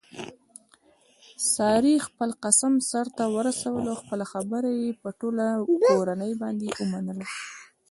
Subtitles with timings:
[1.53, 5.45] سارې خپل قسم سرته ورسولو خپله خبره یې په ټوله
[5.89, 7.27] کورنۍ باندې ومنله.